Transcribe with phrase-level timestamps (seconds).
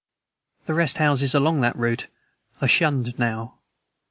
[0.65, 2.07] The rest houses along that route
[2.59, 3.59] are shunned now.